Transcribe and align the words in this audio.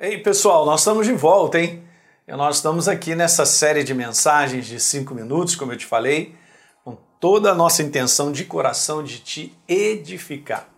Ei, 0.00 0.16
pessoal, 0.16 0.64
nós 0.64 0.82
estamos 0.82 1.08
de 1.08 1.12
volta, 1.12 1.58
hein? 1.58 1.82
E 2.24 2.30
nós 2.30 2.54
estamos 2.54 2.86
aqui 2.86 3.16
nessa 3.16 3.44
série 3.44 3.82
de 3.82 3.92
mensagens 3.92 4.64
de 4.64 4.78
cinco 4.78 5.12
minutos, 5.12 5.56
como 5.56 5.72
eu 5.72 5.76
te 5.76 5.84
falei, 5.84 6.36
com 6.84 6.96
toda 7.18 7.50
a 7.50 7.54
nossa 7.54 7.82
intenção 7.82 8.30
de 8.30 8.44
coração 8.44 9.02
de 9.02 9.18
te 9.18 9.52
edificar. 9.66 10.68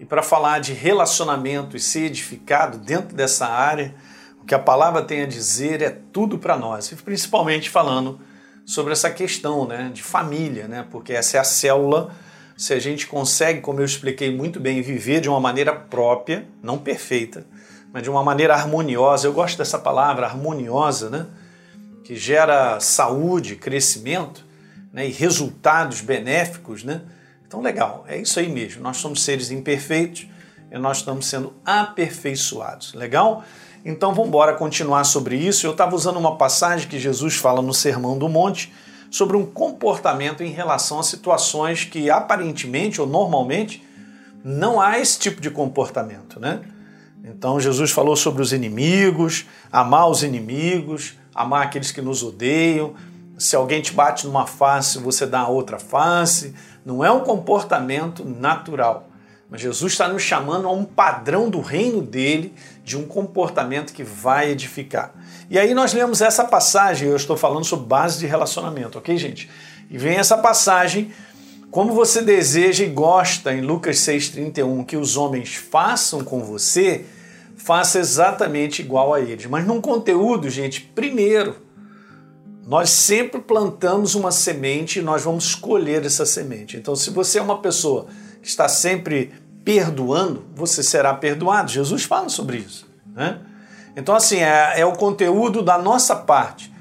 E 0.00 0.04
para 0.04 0.24
falar 0.24 0.58
de 0.58 0.72
relacionamento 0.72 1.76
e 1.76 1.80
ser 1.80 2.06
edificado 2.06 2.78
dentro 2.78 3.14
dessa 3.14 3.46
área, 3.46 3.94
o 4.42 4.44
que 4.44 4.56
a 4.56 4.58
palavra 4.58 5.02
tem 5.02 5.22
a 5.22 5.26
dizer 5.26 5.80
é 5.80 5.96
tudo 6.12 6.36
para 6.36 6.56
nós, 6.56 6.90
e 6.90 6.96
principalmente 6.96 7.70
falando 7.70 8.18
sobre 8.66 8.92
essa 8.92 9.08
questão 9.08 9.68
né, 9.68 9.92
de 9.94 10.02
família, 10.02 10.66
né? 10.66 10.84
Porque 10.90 11.12
essa 11.12 11.36
é 11.36 11.40
a 11.40 11.44
célula. 11.44 12.12
Se 12.56 12.74
a 12.74 12.80
gente 12.80 13.06
consegue, 13.06 13.60
como 13.60 13.80
eu 13.80 13.84
expliquei 13.84 14.34
muito 14.34 14.58
bem, 14.58 14.82
viver 14.82 15.20
de 15.20 15.28
uma 15.28 15.38
maneira 15.38 15.72
própria, 15.72 16.44
não 16.60 16.76
perfeita, 16.76 17.46
mas 17.92 18.02
de 18.02 18.10
uma 18.10 18.22
maneira 18.22 18.54
harmoniosa. 18.54 19.26
Eu 19.26 19.32
gosto 19.32 19.58
dessa 19.58 19.78
palavra, 19.78 20.26
harmoniosa, 20.26 21.10
né? 21.10 21.26
Que 22.04 22.16
gera 22.16 22.80
saúde, 22.80 23.56
crescimento 23.56 24.44
né? 24.92 25.06
e 25.06 25.10
resultados 25.10 26.00
benéficos, 26.00 26.82
né? 26.82 27.02
Então, 27.46 27.60
legal, 27.60 28.04
é 28.08 28.16
isso 28.16 28.40
aí 28.40 28.48
mesmo. 28.48 28.82
Nós 28.82 28.96
somos 28.96 29.22
seres 29.22 29.50
imperfeitos 29.50 30.26
e 30.70 30.78
nós 30.78 30.98
estamos 30.98 31.26
sendo 31.26 31.52
aperfeiçoados. 31.64 32.94
Legal? 32.94 33.44
Então, 33.84 34.14
vamos 34.14 34.28
embora 34.28 34.54
continuar 34.54 35.04
sobre 35.04 35.36
isso. 35.36 35.66
Eu 35.66 35.72
estava 35.72 35.94
usando 35.94 36.16
uma 36.16 36.36
passagem 36.36 36.88
que 36.88 36.98
Jesus 36.98 37.36
fala 37.36 37.60
no 37.60 37.74
Sermão 37.74 38.16
do 38.16 38.28
Monte 38.28 38.72
sobre 39.10 39.36
um 39.36 39.44
comportamento 39.44 40.42
em 40.42 40.50
relação 40.50 40.98
a 40.98 41.02
situações 41.02 41.84
que 41.84 42.08
aparentemente 42.08 43.00
ou 43.00 43.06
normalmente 43.06 43.86
não 44.42 44.80
há 44.80 44.98
esse 44.98 45.18
tipo 45.18 45.40
de 45.40 45.50
comportamento, 45.50 46.40
né? 46.40 46.62
Então 47.24 47.60
Jesus 47.60 47.90
falou 47.90 48.16
sobre 48.16 48.42
os 48.42 48.52
inimigos, 48.52 49.46
amar 49.70 50.08
os 50.08 50.22
inimigos, 50.22 51.14
amar 51.34 51.64
aqueles 51.64 51.92
que 51.92 52.02
nos 52.02 52.22
odeiam. 52.22 52.94
Se 53.38 53.56
alguém 53.56 53.80
te 53.80 53.92
bate 53.92 54.26
numa 54.26 54.46
face, 54.46 54.98
você 54.98 55.26
dá 55.26 55.40
a 55.40 55.48
outra 55.48 55.78
face. 55.78 56.54
Não 56.84 57.04
é 57.04 57.10
um 57.10 57.20
comportamento 57.20 58.24
natural. 58.24 59.08
Mas 59.48 59.60
Jesus 59.60 59.92
está 59.92 60.08
nos 60.08 60.22
chamando 60.22 60.66
a 60.66 60.72
um 60.72 60.84
padrão 60.84 61.50
do 61.50 61.60
reino 61.60 62.00
dele, 62.00 62.54
de 62.82 62.96
um 62.96 63.04
comportamento 63.06 63.92
que 63.92 64.02
vai 64.02 64.50
edificar. 64.50 65.12
E 65.50 65.58
aí 65.58 65.74
nós 65.74 65.92
lemos 65.92 66.22
essa 66.22 66.44
passagem, 66.44 67.08
eu 67.08 67.16
estou 67.16 67.36
falando 67.36 67.64
sobre 67.64 67.86
base 67.86 68.18
de 68.18 68.26
relacionamento, 68.26 68.96
ok, 68.96 69.14
gente? 69.18 69.50
E 69.90 69.98
vem 69.98 70.16
essa 70.16 70.38
passagem 70.38 71.12
como 71.72 71.94
você 71.94 72.20
deseja 72.20 72.84
e 72.84 72.88
gosta 72.88 73.50
em 73.50 73.62
Lucas 73.62 73.96
6,31 73.96 74.84
que 74.84 74.94
os 74.94 75.16
homens 75.16 75.54
façam 75.54 76.22
com 76.22 76.44
você, 76.44 77.06
faça 77.56 77.98
exatamente 77.98 78.82
igual 78.82 79.14
a 79.14 79.20
eles. 79.20 79.46
Mas 79.46 79.66
num 79.66 79.80
conteúdo, 79.80 80.50
gente, 80.50 80.82
primeiro, 80.94 81.56
nós 82.66 82.90
sempre 82.90 83.40
plantamos 83.40 84.14
uma 84.14 84.30
semente 84.30 84.98
e 84.98 85.02
nós 85.02 85.22
vamos 85.22 85.44
escolher 85.44 86.04
essa 86.04 86.26
semente. 86.26 86.76
Então, 86.76 86.94
se 86.94 87.08
você 87.08 87.38
é 87.38 87.42
uma 87.42 87.62
pessoa 87.62 88.06
que 88.42 88.48
está 88.48 88.68
sempre 88.68 89.32
perdoando, 89.64 90.44
você 90.54 90.82
será 90.82 91.14
perdoado. 91.14 91.70
Jesus 91.70 92.02
fala 92.02 92.28
sobre 92.28 92.58
isso. 92.58 92.86
Né? 93.14 93.40
Então, 93.96 94.14
assim, 94.14 94.40
é, 94.40 94.80
é 94.80 94.84
o 94.84 94.92
conteúdo 94.92 95.62
da 95.62 95.78
nossa 95.78 96.14
parte. 96.16 96.71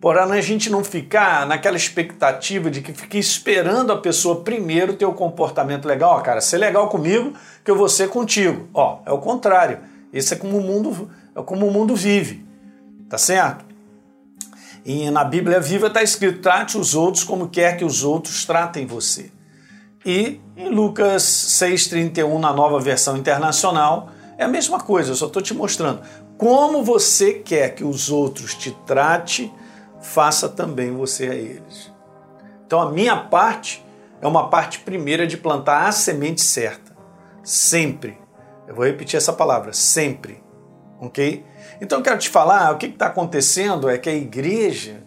Porém, 0.00 0.38
a 0.38 0.40
gente 0.40 0.70
não 0.70 0.84
ficar 0.84 1.44
naquela 1.44 1.76
expectativa 1.76 2.70
de 2.70 2.80
que 2.80 2.92
fique 2.92 3.18
esperando 3.18 3.92
a 3.92 3.96
pessoa 3.96 4.42
primeiro 4.42 4.94
ter 4.94 5.04
o 5.04 5.12
comportamento 5.12 5.86
legal. 5.86 6.18
Ó, 6.18 6.20
cara, 6.20 6.40
ser 6.40 6.58
legal 6.58 6.88
comigo, 6.88 7.32
que 7.64 7.70
eu 7.70 7.76
vou 7.76 7.88
ser 7.88 8.08
contigo. 8.08 8.68
Ó, 8.72 9.00
é 9.04 9.12
o 9.12 9.18
contrário. 9.18 9.80
Isso 10.12 10.32
é 10.32 10.36
como 10.36 10.56
o 10.56 10.62
mundo, 10.62 11.10
é 11.34 11.42
como 11.42 11.66
o 11.66 11.72
mundo 11.72 11.96
vive. 11.96 12.46
Tá 13.08 13.18
certo? 13.18 13.64
E 14.84 15.10
na 15.10 15.24
Bíblia 15.24 15.58
Viva 15.58 15.88
está 15.88 16.02
escrito: 16.02 16.40
trate 16.40 16.78
os 16.78 16.94
outros 16.94 17.24
como 17.24 17.48
quer 17.48 17.76
que 17.76 17.84
os 17.84 18.04
outros 18.04 18.44
tratem 18.44 18.86
você. 18.86 19.32
E 20.06 20.40
em 20.56 20.68
Lucas 20.68 21.22
6,31, 21.22 22.38
na 22.38 22.52
nova 22.52 22.78
versão 22.80 23.16
internacional, 23.16 24.10
é 24.38 24.44
a 24.44 24.48
mesma 24.48 24.78
coisa, 24.78 25.10
eu 25.10 25.16
só 25.16 25.26
estou 25.26 25.42
te 25.42 25.52
mostrando. 25.52 26.00
Como 26.36 26.84
você 26.84 27.34
quer 27.34 27.74
que 27.74 27.82
os 27.82 28.10
outros 28.10 28.54
te 28.54 28.70
trate, 28.86 29.52
faça 30.00 30.48
também 30.48 30.92
você 30.92 31.28
a 31.28 31.34
eles. 31.34 31.92
Então 32.66 32.80
a 32.80 32.92
minha 32.92 33.16
parte 33.16 33.84
é 34.20 34.26
uma 34.26 34.48
parte 34.48 34.80
primeira 34.80 35.26
de 35.26 35.36
plantar 35.36 35.86
a 35.86 35.92
semente 35.92 36.40
certa. 36.40 36.96
Sempre. 37.42 38.18
Eu 38.66 38.74
vou 38.74 38.84
repetir 38.84 39.16
essa 39.16 39.32
palavra, 39.32 39.72
sempre. 39.72 40.42
Ok? 41.00 41.44
Então 41.80 41.98
eu 41.98 42.04
quero 42.04 42.18
te 42.18 42.28
falar, 42.28 42.72
o 42.72 42.78
que 42.78 42.86
está 42.86 43.06
acontecendo 43.06 43.88
é 43.88 43.96
que 43.96 44.08
a 44.08 44.14
igreja, 44.14 45.02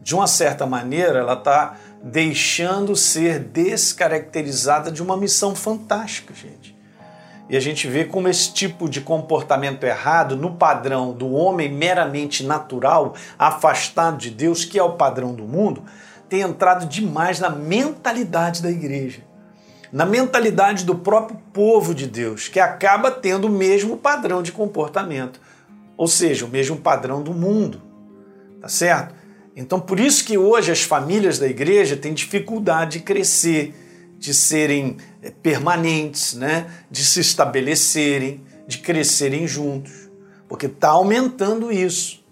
de 0.00 0.14
uma 0.14 0.26
certa 0.26 0.66
maneira, 0.66 1.20
ela 1.20 1.34
está 1.34 1.76
deixando 2.02 2.96
ser 2.96 3.38
descaracterizada 3.38 4.90
de 4.90 5.02
uma 5.02 5.16
missão 5.16 5.54
fantástica, 5.54 6.34
gente. 6.34 6.76
E 7.48 7.56
a 7.56 7.60
gente 7.60 7.86
vê 7.86 8.04
como 8.04 8.28
esse 8.28 8.52
tipo 8.52 8.88
de 8.88 9.00
comportamento 9.00 9.84
errado, 9.84 10.36
no 10.36 10.54
padrão 10.54 11.12
do 11.12 11.30
homem 11.32 11.70
meramente 11.70 12.42
natural, 12.44 13.14
afastado 13.38 14.16
de 14.16 14.30
Deus, 14.30 14.64
que 14.64 14.78
é 14.78 14.82
o 14.82 14.94
padrão 14.94 15.34
do 15.34 15.44
mundo, 15.44 15.82
tem 16.28 16.40
entrado 16.40 16.86
demais 16.86 17.38
na 17.38 17.50
mentalidade 17.50 18.62
da 18.62 18.70
igreja, 18.70 19.22
na 19.92 20.06
mentalidade 20.06 20.84
do 20.84 20.94
próprio 20.94 21.38
povo 21.52 21.94
de 21.94 22.06
Deus, 22.06 22.48
que 22.48 22.58
acaba 22.58 23.10
tendo 23.10 23.46
o 23.46 23.50
mesmo 23.50 23.98
padrão 23.98 24.42
de 24.42 24.50
comportamento, 24.50 25.38
ou 25.96 26.08
seja, 26.08 26.46
o 26.46 26.48
mesmo 26.48 26.76
padrão 26.78 27.22
do 27.22 27.34
mundo. 27.34 27.82
Tá 28.60 28.68
certo? 28.68 29.14
Então, 29.54 29.78
por 29.78 30.00
isso 30.00 30.24
que 30.24 30.36
hoje 30.36 30.72
as 30.72 30.82
famílias 30.82 31.38
da 31.38 31.46
igreja 31.46 31.96
têm 31.96 32.14
dificuldade 32.14 32.98
de 32.98 33.04
crescer, 33.04 33.74
de 34.18 34.32
serem 34.32 34.96
permanentes, 35.30 36.34
né? 36.34 36.70
de 36.90 37.04
se 37.04 37.20
estabelecerem, 37.20 38.42
de 38.66 38.78
crescerem 38.78 39.46
juntos, 39.46 39.92
porque 40.48 40.66
está 40.66 40.90
aumentando 40.90 41.72
isso. 41.72 42.24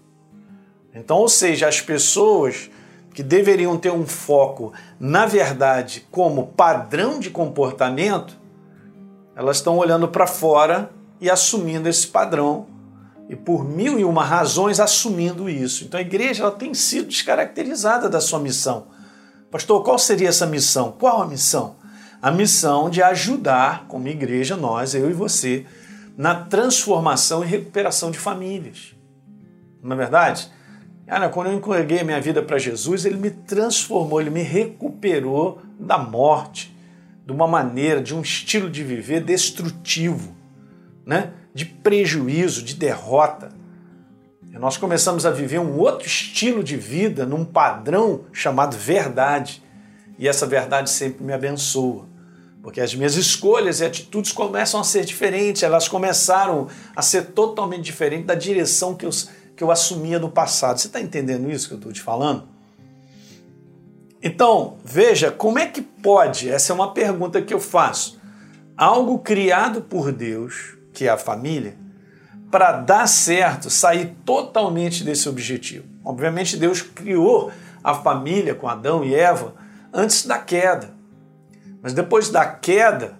Então, 0.93 1.17
ou 1.17 1.29
seja, 1.29 1.67
as 1.67 1.81
pessoas 1.81 2.69
que 3.13 3.23
deveriam 3.23 3.77
ter 3.77 3.91
um 3.91 4.05
foco 4.05 4.73
na 4.99 5.25
verdade 5.25 6.05
como 6.11 6.47
padrão 6.47 7.19
de 7.19 7.29
comportamento, 7.29 8.37
elas 9.35 9.57
estão 9.57 9.77
olhando 9.77 10.07
para 10.07 10.27
fora 10.27 10.91
e 11.21 11.29
assumindo 11.29 11.87
esse 11.87 12.07
padrão 12.07 12.67
e 13.29 13.35
por 13.35 13.63
mil 13.63 13.99
e 13.99 14.03
uma 14.03 14.23
razões 14.23 14.79
assumindo 14.79 15.49
isso. 15.49 15.83
Então 15.83 15.97
a 15.97 16.01
igreja 16.01 16.43
ela 16.43 16.51
tem 16.51 16.73
sido 16.73 17.07
descaracterizada 17.07 18.09
da 18.09 18.19
sua 18.19 18.39
missão. 18.39 18.87
Pastor, 19.49 19.83
qual 19.83 19.97
seria 19.97 20.29
essa 20.29 20.45
missão? 20.45 20.91
Qual 20.99 21.21
a 21.21 21.27
missão? 21.27 21.75
A 22.23 22.31
missão 22.31 22.89
de 22.89 23.03
ajudar, 23.03 23.85
como 23.89 24.07
igreja, 24.07 24.55
nós, 24.55 24.95
eu 24.95 25.09
e 25.09 25.13
você, 25.13 25.65
na 26.15 26.33
transformação 26.33 27.43
e 27.43 27.47
recuperação 27.47 28.11
de 28.11 28.17
famílias. 28.17 28.95
Não 29.83 29.93
é 29.93 29.97
verdade? 29.97 30.49
Quando 31.33 31.47
eu 31.47 31.53
entreguei 31.53 32.01
minha 32.01 32.21
vida 32.21 32.41
para 32.41 32.57
Jesus, 32.57 33.03
ele 33.03 33.17
me 33.17 33.29
transformou, 33.29 34.21
ele 34.21 34.29
me 34.29 34.41
recuperou 34.41 35.61
da 35.77 35.97
morte, 35.97 36.73
de 37.25 37.33
uma 37.33 37.45
maneira, 37.45 38.01
de 38.01 38.15
um 38.15 38.21
estilo 38.21 38.69
de 38.69 38.85
viver 38.85 39.21
destrutivo, 39.21 40.33
né? 41.05 41.33
de 41.53 41.65
prejuízo, 41.65 42.63
de 42.63 42.73
derrota. 42.73 43.49
E 44.49 44.57
nós 44.57 44.77
começamos 44.77 45.25
a 45.25 45.29
viver 45.29 45.59
um 45.59 45.77
outro 45.77 46.07
estilo 46.07 46.63
de 46.63 46.77
vida, 46.77 47.25
num 47.25 47.43
padrão 47.43 48.21
chamado 48.31 48.77
verdade. 48.77 49.61
E 50.17 50.25
essa 50.25 50.45
verdade 50.45 50.89
sempre 50.89 51.21
me 51.21 51.33
abençoa 51.33 52.12
porque 52.63 52.79
as 52.79 52.95
minhas 52.95 53.15
escolhas 53.15 53.81
e 53.81 53.85
atitudes 53.85 54.31
começam 54.31 54.79
a 54.79 54.85
ser 54.85 55.03
diferentes, 55.03 55.61
elas 55.63 55.89
começaram 55.89 56.69
a 56.95 57.01
ser 57.01 57.25
totalmente 57.25 57.83
diferentes 57.83 58.25
da 58.25 58.35
direção 58.35 58.95
que 58.95 59.05
eu, 59.05 59.09
que 59.53 59.61
eu 59.61 59.69
assumia 59.69 60.17
no 60.17 60.29
passado. 60.29 60.79
Você 60.79 60.87
está 60.87 61.01
entendendo 61.01 61.51
isso 61.51 61.67
que 61.67 61.73
eu 61.73 61.77
estou 61.77 61.91
te 61.91 62.01
falando? 62.01 62.47
Então, 64.21 64.77
veja, 64.85 65.29
como 65.29 65.59
é 65.59 65.67
que 65.67 65.81
pode, 65.81 66.49
essa 66.49 66.71
é 66.71 66.73
uma 66.73 66.93
pergunta 66.93 67.41
que 67.41 67.53
eu 67.53 67.59
faço, 67.59 68.17
algo 68.77 69.19
criado 69.19 69.81
por 69.81 70.13
Deus, 70.13 70.77
que 70.93 71.05
é 71.05 71.09
a 71.09 71.17
família, 71.17 71.75
para 72.49 72.71
dar 72.71 73.07
certo, 73.07 73.69
sair 73.69 74.15
totalmente 74.23 75.03
desse 75.03 75.27
objetivo. 75.27 75.85
Obviamente, 76.05 76.55
Deus 76.55 76.81
criou 76.81 77.51
a 77.83 77.93
família 77.93 78.55
com 78.55 78.69
Adão 78.69 79.03
e 79.03 79.13
Eva 79.13 79.53
antes 79.91 80.25
da 80.25 80.39
queda. 80.39 81.02
Mas 81.83 81.91
depois 81.91 82.29
da 82.29 82.45
queda, 82.45 83.19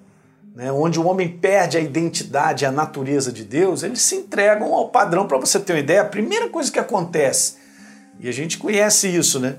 né, 0.55 0.71
onde 0.71 0.97
o 0.97 1.05
homem 1.05 1.27
perde 1.27 1.77
a 1.77 1.81
identidade, 1.81 2.65
a 2.65 2.71
natureza 2.71 3.29
de 3.29 3.43
Deus, 3.43 3.83
eles 3.83 4.01
se 4.01 4.15
entregam 4.15 4.73
ao 4.73 4.87
padrão. 4.87 5.27
Para 5.27 5.37
você 5.37 5.59
ter 5.59 5.73
uma 5.73 5.79
ideia, 5.79 6.01
a 6.01 6.05
primeira 6.05 6.47
coisa 6.47 6.71
que 6.71 6.79
acontece, 6.79 7.57
e 8.21 8.29
a 8.29 8.31
gente 8.31 8.57
conhece 8.57 9.13
isso, 9.13 9.37
né? 9.37 9.57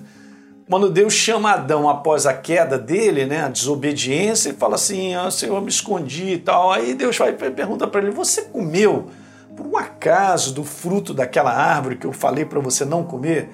Quando 0.71 0.89
Deus 0.89 1.13
chama 1.13 1.53
Adão 1.53 1.87
após 1.87 2.25
a 2.25 2.33
queda 2.33 2.79
dele, 2.79 3.27
né, 3.27 3.45
a 3.45 3.49
desobediência, 3.49 4.49
ele 4.49 4.57
fala 4.57 4.77
assim: 4.77 5.15
ah, 5.15 5.31
Senhor, 5.31 5.61
me 5.61 5.69
escondi 5.69 6.33
e 6.33 6.39
tal. 6.39 6.73
Aí 6.73 6.95
Deus 6.95 7.19
vai 7.19 7.35
pergunta 7.35 7.87
para 7.87 8.01
ele: 8.01 8.11
Você 8.11 8.43
comeu? 8.43 9.11
Por 9.55 9.67
um 9.67 9.77
acaso 9.77 10.55
do 10.55 10.65
fruto 10.65 11.13
daquela 11.13 11.53
árvore 11.53 11.97
que 11.97 12.07
eu 12.07 12.13
falei 12.13 12.47
para 12.47 12.59
você 12.61 12.87
não 12.87 13.05
comer? 13.05 13.51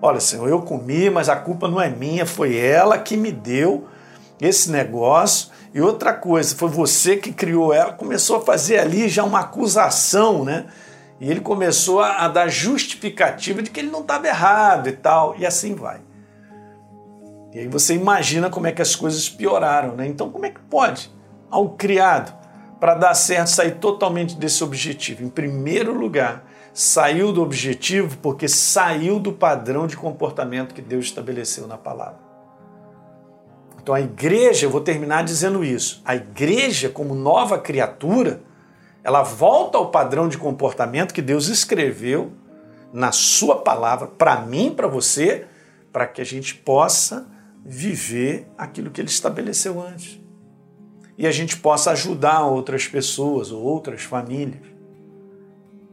Olha, 0.00 0.20
Senhor, 0.20 0.48
eu 0.48 0.62
comi, 0.62 1.10
mas 1.10 1.28
a 1.28 1.36
culpa 1.36 1.68
não 1.68 1.78
é 1.78 1.90
minha, 1.90 2.24
foi 2.24 2.56
ela 2.56 2.96
que 2.98 3.16
me 3.16 3.30
deu 3.30 3.86
esse 4.40 4.70
negócio. 4.70 5.50
E 5.74 5.80
outra 5.80 6.12
coisa, 6.12 6.56
foi 6.56 6.68
você 6.68 7.16
que 7.16 7.32
criou 7.32 7.72
ela. 7.72 7.92
Começou 7.92 8.36
a 8.36 8.40
fazer 8.40 8.78
ali 8.78 9.08
já 9.08 9.24
uma 9.24 9.40
acusação, 9.40 10.44
né? 10.44 10.66
E 11.20 11.30
ele 11.30 11.40
começou 11.40 12.00
a, 12.00 12.24
a 12.24 12.28
dar 12.28 12.48
justificativa 12.48 13.62
de 13.62 13.70
que 13.70 13.80
ele 13.80 13.90
não 13.90 14.00
estava 14.00 14.26
errado 14.26 14.88
e 14.88 14.92
tal, 14.92 15.34
e 15.36 15.44
assim 15.44 15.74
vai. 15.74 16.00
E 17.52 17.60
aí 17.60 17.68
você 17.68 17.94
imagina 17.94 18.48
como 18.50 18.66
é 18.66 18.72
que 18.72 18.82
as 18.82 18.94
coisas 18.94 19.28
pioraram, 19.28 19.94
né? 19.94 20.06
Então, 20.06 20.30
como 20.30 20.46
é 20.46 20.50
que 20.50 20.60
pode 20.60 21.10
ao 21.50 21.70
criado, 21.70 22.36
para 22.78 22.94
dar 22.94 23.14
certo, 23.14 23.48
sair 23.48 23.72
totalmente 23.76 24.36
desse 24.36 24.62
objetivo? 24.62 25.24
Em 25.24 25.28
primeiro 25.28 25.92
lugar, 25.92 26.44
saiu 26.72 27.32
do 27.32 27.42
objetivo 27.42 28.18
porque 28.18 28.46
saiu 28.46 29.18
do 29.18 29.32
padrão 29.32 29.86
de 29.86 29.96
comportamento 29.96 30.74
que 30.74 30.82
Deus 30.82 31.06
estabeleceu 31.06 31.66
na 31.66 31.76
palavra. 31.76 32.27
Então 33.88 33.94
a 33.94 34.02
igreja, 34.02 34.66
eu 34.66 34.70
vou 34.70 34.82
terminar 34.82 35.24
dizendo 35.24 35.64
isso, 35.64 36.02
a 36.04 36.14
igreja 36.14 36.90
como 36.90 37.14
nova 37.14 37.58
criatura, 37.58 38.42
ela 39.02 39.22
volta 39.22 39.78
ao 39.78 39.90
padrão 39.90 40.28
de 40.28 40.36
comportamento 40.36 41.14
que 41.14 41.22
Deus 41.22 41.48
escreveu 41.48 42.30
na 42.92 43.12
sua 43.12 43.56
palavra 43.56 44.06
para 44.06 44.42
mim, 44.42 44.74
para 44.76 44.86
você, 44.86 45.46
para 45.90 46.06
que 46.06 46.20
a 46.20 46.24
gente 46.24 46.54
possa 46.54 47.26
viver 47.64 48.46
aquilo 48.58 48.90
que 48.90 49.00
ele 49.00 49.08
estabeleceu 49.08 49.80
antes. 49.80 50.20
E 51.16 51.26
a 51.26 51.32
gente 51.32 51.56
possa 51.56 51.92
ajudar 51.92 52.44
outras 52.44 52.86
pessoas 52.86 53.50
ou 53.50 53.62
outras 53.62 54.02
famílias. 54.02 54.66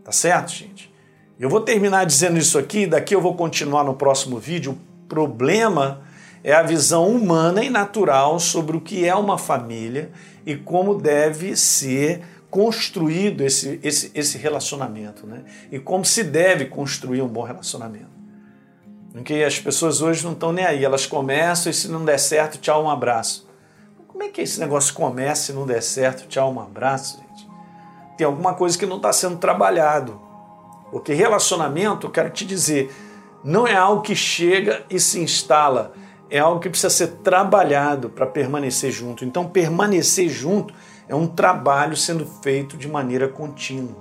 Tá 0.04 0.12
certo, 0.12 0.52
gente? 0.52 0.94
Eu 1.40 1.48
vou 1.48 1.62
terminar 1.62 2.06
dizendo 2.06 2.38
isso 2.38 2.60
aqui, 2.60 2.86
daqui 2.86 3.16
eu 3.16 3.22
vou 3.22 3.36
continuar 3.36 3.86
no 3.86 3.94
próximo 3.94 4.38
vídeo. 4.38 4.74
O 4.74 5.08
problema 5.08 6.04
é 6.46 6.54
a 6.54 6.62
visão 6.62 7.10
humana 7.10 7.64
e 7.64 7.72
natural 7.72 8.40
sobre 8.40 8.78
o 8.78 8.80
que 8.80 9.04
é 9.04 9.16
uma 9.16 9.36
família 9.36 10.12
e 10.46 10.56
como 10.56 10.94
deve 10.94 11.56
ser 11.56 12.22
construído 12.52 13.42
esse, 13.42 13.80
esse, 13.82 14.12
esse 14.14 14.38
relacionamento, 14.38 15.26
né? 15.26 15.44
E 15.72 15.80
como 15.80 16.06
se 16.06 16.24
deve 16.24 16.66
construir 16.66 17.24
um 17.24 17.28
bom 17.28 17.42
relacionamento. 17.42 18.12
Em 19.16 19.24
que 19.24 19.44
as 19.44 19.58
pessoas 19.58 20.04
hoje 20.04 20.24
não 20.24 20.34
estão 20.34 20.54
nem 20.54 20.64
aí, 20.64 20.86
elas 20.86 21.08
começam 21.08 21.72
e 21.72 21.74
se 21.74 21.88
não 21.88 22.06
der 22.06 22.20
certo, 22.20 22.60
tchau, 22.60 22.84
um 22.84 22.92
abraço. 22.92 23.50
Como 24.08 24.22
é 24.22 24.30
que 24.30 24.40
esse 24.40 24.60
negócio 24.60 24.94
começa 24.94 25.52
e 25.52 25.56
não 25.56 25.66
der 25.66 25.82
certo, 25.82 26.28
tchau, 26.28 26.54
um 26.54 26.60
abraço, 26.60 27.18
gente? 27.18 27.50
Tem 28.20 28.28
alguma 28.28 28.54
coisa 28.54 28.78
que 28.78 28.86
não 28.86 28.98
está 28.98 29.12
sendo 29.12 29.38
trabalhado. 29.38 30.22
Porque 30.92 31.12
relacionamento, 31.12 32.08
quero 32.08 32.30
te 32.30 32.46
dizer, 32.46 32.94
não 33.44 33.68
é 33.68 33.76
algo 33.76 34.04
que 34.04 34.16
chega 34.16 34.86
e 34.92 35.00
se 35.00 35.20
instala 35.20 36.05
é 36.36 36.40
algo 36.40 36.60
que 36.60 36.70
precisa 36.70 36.90
ser 36.90 37.08
trabalhado 37.24 38.10
para 38.10 38.26
permanecer 38.26 38.92
junto. 38.92 39.24
Então, 39.24 39.48
permanecer 39.48 40.28
junto 40.28 40.74
é 41.08 41.16
um 41.16 41.26
trabalho 41.28 41.96
sendo 41.96 42.26
feito 42.26 42.76
de 42.76 42.90
maneira 42.90 43.30
contínua. 43.30 43.96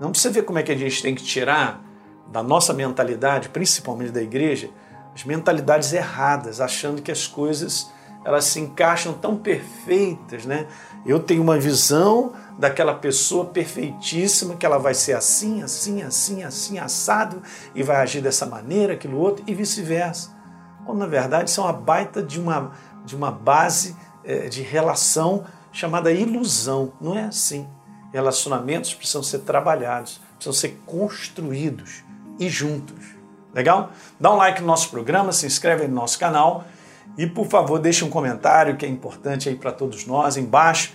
Não 0.00 0.10
precisa 0.10 0.34
ver 0.34 0.42
como 0.42 0.58
é 0.58 0.64
que 0.64 0.72
a 0.72 0.76
gente 0.76 1.00
tem 1.00 1.14
que 1.14 1.22
tirar 1.22 1.80
da 2.26 2.42
nossa 2.42 2.74
mentalidade, 2.74 3.50
principalmente 3.50 4.10
da 4.10 4.20
igreja, 4.20 4.68
as 5.14 5.22
mentalidades 5.22 5.92
erradas, 5.92 6.60
achando 6.60 7.00
que 7.02 7.12
as 7.12 7.28
coisas 7.28 7.88
elas 8.24 8.46
se 8.46 8.58
encaixam 8.58 9.12
tão 9.12 9.36
perfeitas, 9.36 10.44
né? 10.44 10.66
Eu 11.06 11.20
tenho 11.20 11.40
uma 11.40 11.56
visão 11.56 12.32
daquela 12.58 12.94
pessoa 12.94 13.44
perfeitíssima 13.44 14.56
que 14.56 14.66
ela 14.66 14.78
vai 14.78 14.92
ser 14.92 15.12
assim, 15.12 15.62
assim, 15.62 16.02
assim, 16.02 16.42
assim, 16.42 16.78
assado 16.80 17.40
e 17.76 17.82
vai 17.84 17.98
agir 17.98 18.20
dessa 18.20 18.44
maneira, 18.44 18.94
aquilo 18.94 19.16
outro 19.18 19.44
e 19.46 19.54
vice-versa 19.54 20.39
quando 20.84 20.98
na 20.98 21.06
verdade 21.06 21.50
são 21.50 21.66
a 21.66 21.72
baita 21.72 22.22
de 22.22 22.40
uma, 22.40 22.72
de 23.04 23.14
uma 23.14 23.30
base 23.30 23.96
é, 24.24 24.48
de 24.48 24.62
relação 24.62 25.44
chamada 25.72 26.10
ilusão. 26.12 26.92
Não 27.00 27.16
é 27.16 27.24
assim. 27.24 27.68
Relacionamentos 28.12 28.92
precisam 28.94 29.22
ser 29.22 29.40
trabalhados, 29.40 30.20
precisam 30.36 30.52
ser 30.52 30.80
construídos 30.84 32.02
e 32.38 32.48
juntos. 32.48 33.20
Legal? 33.54 33.92
Dá 34.18 34.32
um 34.32 34.36
like 34.36 34.60
no 34.60 34.66
nosso 34.66 34.90
programa, 34.90 35.32
se 35.32 35.46
inscreve 35.46 35.86
no 35.86 35.94
nosso 35.94 36.18
canal 36.18 36.64
e, 37.16 37.26
por 37.26 37.46
favor, 37.46 37.78
deixe 37.78 38.04
um 38.04 38.10
comentário 38.10 38.76
que 38.76 38.86
é 38.86 38.88
importante 38.88 39.48
aí 39.48 39.56
para 39.56 39.72
todos 39.72 40.06
nós. 40.06 40.36
Embaixo, 40.36 40.92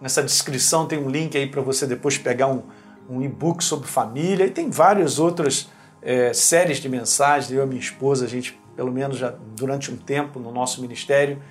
nessa 0.00 0.22
descrição, 0.22 0.86
tem 0.86 0.98
um 0.98 1.08
link 1.08 1.36
aí 1.36 1.48
para 1.48 1.60
você 1.60 1.86
depois 1.86 2.16
pegar 2.16 2.46
um, 2.46 2.62
um 3.08 3.22
e-book 3.22 3.62
sobre 3.62 3.88
família 3.88 4.46
e 4.46 4.50
tem 4.50 4.70
várias 4.70 5.18
outras 5.18 5.68
é, 6.00 6.32
séries 6.32 6.78
de 6.78 6.88
mensagens. 6.88 7.50
Eu 7.50 7.64
e 7.64 7.66
minha 7.66 7.80
esposa, 7.80 8.24
a 8.24 8.28
gente 8.28 8.58
pelo 8.76 8.92
menos 8.92 9.16
já 9.16 9.34
durante 9.56 9.90
um 9.90 9.96
tempo 9.96 10.38
no 10.38 10.52
nosso 10.52 10.80
ministério, 10.80 11.42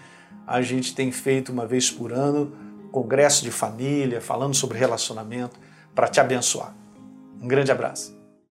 a 0.46 0.62
gente 0.62 0.94
tem 0.94 1.12
feito 1.12 1.52
uma 1.52 1.66
vez 1.66 1.90
por 1.90 2.14
ano 2.14 2.52
congresso 2.92 3.44
de 3.44 3.52
família, 3.52 4.22
falando 4.22 4.54
sobre 4.54 4.78
relacionamento, 4.78 5.60
para 5.94 6.08
te 6.08 6.22
abençoar. 6.22 6.74
Um 7.42 7.48
grande 7.48 7.72
abraço. 7.72 8.16